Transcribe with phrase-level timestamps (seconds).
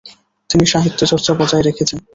[0.49, 1.99] তিনি সাহিত্যচর্চা বজায় রেখেছেন।